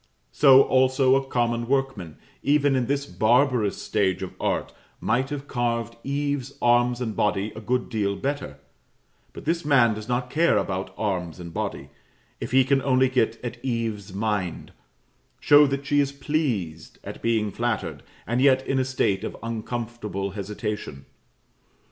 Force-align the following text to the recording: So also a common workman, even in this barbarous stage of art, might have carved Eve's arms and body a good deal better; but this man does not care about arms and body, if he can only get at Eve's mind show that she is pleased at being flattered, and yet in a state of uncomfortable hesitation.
So 0.31 0.63
also 0.63 1.15
a 1.15 1.23
common 1.23 1.67
workman, 1.67 2.17
even 2.41 2.75
in 2.75 2.87
this 2.87 3.05
barbarous 3.05 3.79
stage 3.79 4.23
of 4.23 4.33
art, 4.41 4.73
might 4.99 5.29
have 5.29 5.47
carved 5.47 5.95
Eve's 6.03 6.57
arms 6.59 7.01
and 7.01 7.15
body 7.15 7.53
a 7.55 7.61
good 7.61 7.87
deal 7.87 8.15
better; 8.15 8.57
but 9.31 9.45
this 9.45 9.63
man 9.63 9.93
does 9.93 10.09
not 10.09 10.31
care 10.31 10.57
about 10.57 10.91
arms 10.97 11.39
and 11.39 11.53
body, 11.53 11.91
if 12.39 12.49
he 12.49 12.63
can 12.63 12.81
only 12.81 13.09
get 13.09 13.39
at 13.45 13.63
Eve's 13.63 14.11
mind 14.11 14.71
show 15.39 15.67
that 15.67 15.85
she 15.85 15.99
is 15.99 16.11
pleased 16.11 16.97
at 17.03 17.21
being 17.21 17.51
flattered, 17.51 18.01
and 18.25 18.41
yet 18.41 18.65
in 18.65 18.79
a 18.79 18.83
state 18.85 19.23
of 19.23 19.37
uncomfortable 19.43 20.31
hesitation. 20.31 21.05